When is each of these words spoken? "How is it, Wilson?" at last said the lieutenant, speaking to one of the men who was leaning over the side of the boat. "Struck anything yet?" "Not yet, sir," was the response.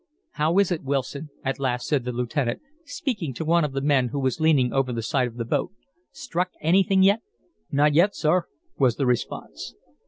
"How 0.31 0.57
is 0.57 0.71
it, 0.71 0.81
Wilson?" 0.81 1.29
at 1.45 1.59
last 1.59 1.85
said 1.85 2.05
the 2.05 2.11
lieutenant, 2.11 2.59
speaking 2.85 3.35
to 3.35 3.45
one 3.45 3.63
of 3.63 3.73
the 3.73 3.81
men 3.83 4.07
who 4.07 4.19
was 4.19 4.39
leaning 4.39 4.73
over 4.73 4.91
the 4.91 5.03
side 5.03 5.27
of 5.27 5.37
the 5.37 5.45
boat. 5.45 5.73
"Struck 6.11 6.49
anything 6.59 7.03
yet?" 7.03 7.21
"Not 7.71 7.93
yet, 7.93 8.15
sir," 8.15 8.45
was 8.79 8.95
the 8.95 9.05
response. 9.05 9.75